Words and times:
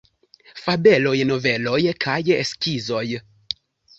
Fabeloj, 0.61 1.19
Noveloj 1.31 1.77
kaj 2.05 2.17
Skizoj. 2.53 3.05